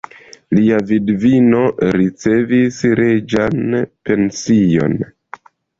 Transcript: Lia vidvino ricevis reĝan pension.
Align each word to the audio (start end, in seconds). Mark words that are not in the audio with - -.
Lia 0.57 0.79
vidvino 0.91 1.59
ricevis 2.01 2.81
reĝan 3.03 3.81
pension. 4.09 5.03